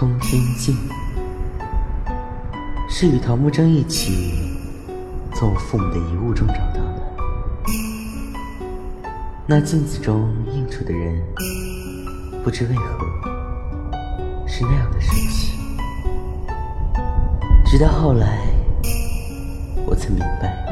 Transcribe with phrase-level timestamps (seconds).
[0.00, 0.74] 通天镜，
[2.88, 4.32] 是与桃木正一起
[5.34, 7.02] 从我父母的遗物中找到的。
[9.46, 11.22] 那镜子中映出的人，
[12.42, 13.04] 不知为何
[14.48, 15.52] 是那样的熟悉。
[17.66, 18.40] 直到后来，
[19.84, 20.64] 我才明白，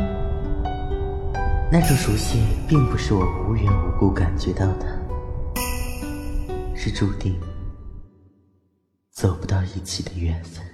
[1.70, 4.86] 那种熟悉并不是我无缘无故感觉到的，
[6.74, 7.38] 是注定。
[9.58, 10.64] 到一起的缘分。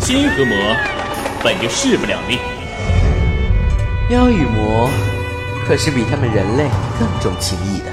[0.00, 0.56] 心和魔
[1.44, 2.38] 本就势不两立，
[4.10, 4.90] 妖与魔
[5.64, 6.68] 可是比他们人类
[6.98, 7.86] 更重情义的。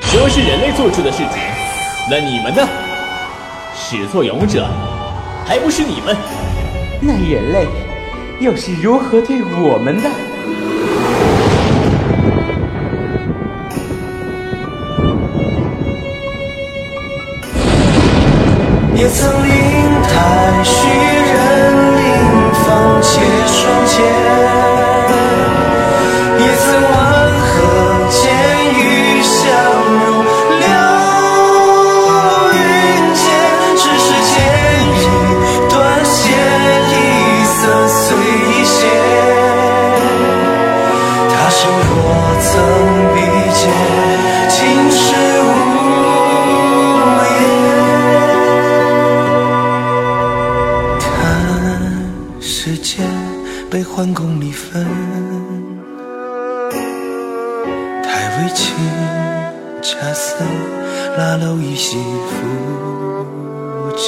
[0.00, 1.28] 说是人类做出的事情，
[2.10, 2.66] 那你们呢？
[3.72, 4.68] 始作俑者
[5.46, 6.16] 还不是你们？
[7.00, 7.68] 那人类
[8.40, 10.10] 又是如何对我们的？
[18.94, 19.50] 也曾灵
[20.02, 20.10] 台
[20.62, 21.34] 许人
[21.96, 22.00] 临
[22.52, 22.66] 风
[23.02, 23.10] 切
[23.46, 23.94] 霜剑，
[26.38, 26.92] 也曾万
[27.40, 27.50] 壑
[28.10, 28.20] 间
[28.74, 28.80] 雨
[29.22, 29.40] 相
[29.98, 30.04] 如
[30.60, 30.64] 流
[32.52, 32.56] 云
[33.14, 33.24] 间，
[33.76, 34.34] 只是剑
[35.02, 35.04] 影
[35.68, 35.72] 断
[36.04, 36.22] 线，
[36.88, 36.92] 一
[37.44, 38.78] 色碎一线。
[41.28, 41.60] 他生
[53.70, 54.84] 悲欢共离分，
[58.02, 58.74] 太为情，
[59.80, 60.34] 恰似
[61.16, 62.32] 拉楼一夕浮
[63.96, 64.04] 沉。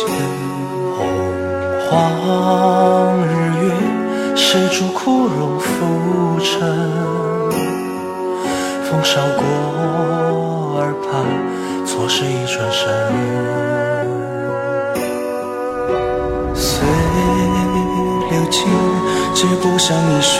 [0.98, 3.30] 洪荒日
[3.64, 3.66] 月，
[4.36, 6.60] 谁主枯荣浮沉。
[8.84, 9.42] 风烧过
[10.78, 13.73] 耳畔，错失一转身。
[18.54, 18.70] 情，
[19.34, 20.32] 只不上一瞬。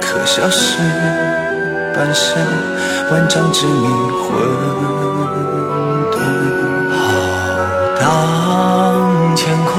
[0.00, 0.78] 可笑是
[1.92, 2.38] 半生
[3.10, 3.88] 万丈之迷
[4.22, 4.24] 混
[6.12, 6.14] 沌。
[6.92, 6.96] 浩
[7.98, 8.04] 荡
[9.36, 9.74] 乾坤，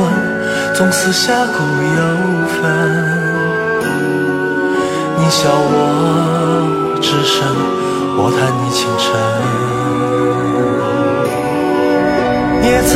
[0.74, 1.58] 纵似峡谷
[1.96, 2.02] 有
[2.54, 2.60] 分。
[5.18, 5.72] 你笑我
[7.02, 7.36] 只身，
[8.18, 9.06] 我叹你倾城。
[12.64, 12.92] 也曾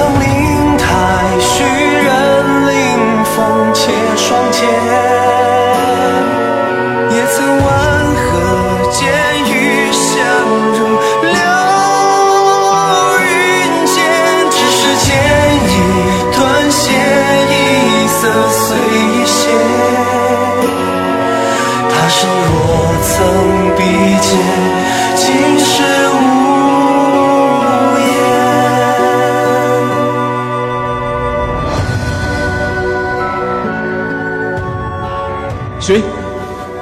[35.81, 36.03] 谁？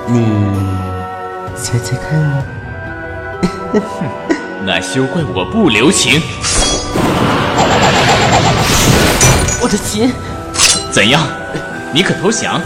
[0.07, 0.25] 你
[1.55, 2.43] 猜猜看哦。
[4.65, 6.21] 那休怪我不留情！
[9.61, 10.11] 我的琴，
[10.91, 11.23] 怎样？
[11.93, 12.61] 你可投降？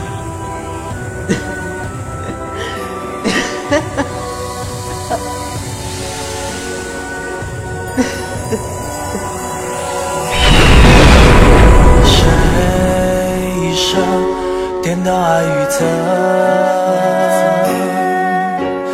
[15.03, 15.83] 颠倒爱与憎？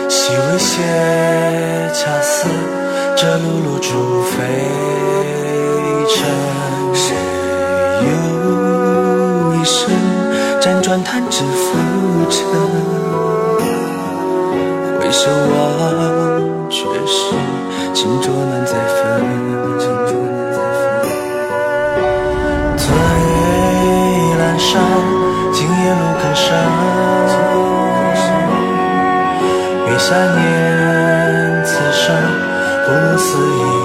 [0.10, 0.82] 细微些，
[1.94, 2.50] 恰似
[3.16, 4.38] 这碌碌竹飞
[6.10, 6.18] 尘。
[6.96, 7.16] 谁
[8.08, 8.10] 有
[9.54, 9.94] 一生
[10.60, 11.78] 辗转弹指浮
[12.32, 12.44] 沉？
[15.00, 15.62] 回首望，
[16.72, 17.36] 却是
[17.94, 18.59] 轻浊难
[30.00, 32.16] 三年此生
[32.86, 33.79] 不思议。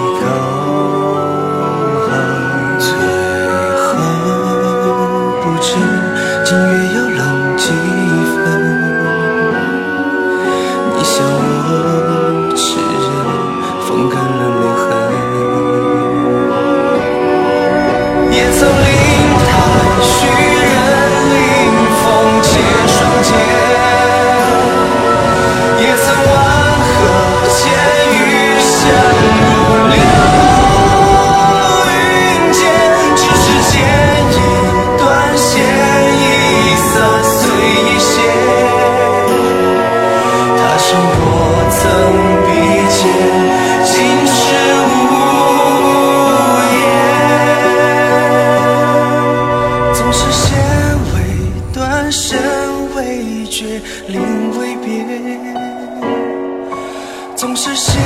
[57.44, 58.00] 总是斜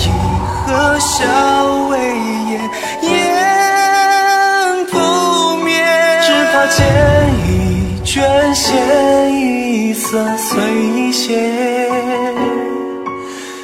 [0.00, 0.08] 倚
[0.66, 1.24] 和笑
[1.90, 1.96] 微
[2.50, 2.60] 言，
[3.02, 5.80] 言不灭。
[6.20, 6.84] 只怕剪
[7.46, 11.88] 一卷，闲一色，碎一屑。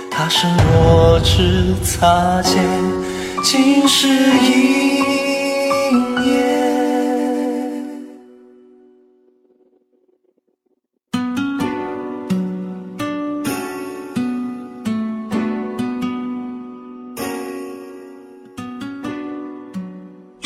[0.08, 2.62] 他身若只擦肩，
[3.42, 4.95] 今世已。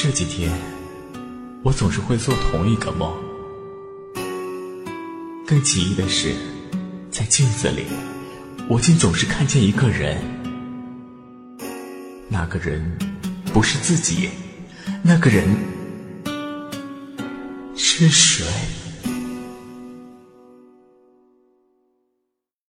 [0.03, 0.51] 这几天，
[1.63, 3.15] 我总是会做同一个梦。
[5.47, 6.35] 更奇异的是，
[7.11, 7.85] 在镜子里，
[8.67, 10.17] 我竟总是看见一个人。
[12.31, 12.97] 那个人
[13.53, 14.31] 不是自己，
[15.03, 15.47] 那个人
[17.77, 18.47] 是谁？